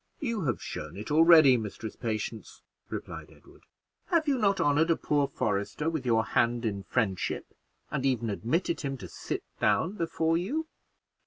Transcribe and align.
"You 0.19 0.45
have 0.45 0.63
shown 0.63 0.97
it 0.97 1.11
already, 1.11 1.57
Mistress 1.57 1.95
Patience," 1.95 2.63
replied 2.89 3.31
Edward; 3.31 3.65
"have 4.07 4.27
you 4.27 4.39
not 4.39 4.59
honored 4.59 4.89
a 4.89 4.95
poor 4.95 5.27
forester 5.27 5.91
with 5.91 6.07
your 6.07 6.25
hand 6.25 6.65
in 6.65 6.81
friendship, 6.81 7.53
and 7.91 8.03
even 8.03 8.31
admitted 8.31 8.81
him 8.81 8.97
to 8.97 9.07
sit 9.07 9.43
down 9.59 9.91
before 9.91 10.39
you?" 10.39 10.65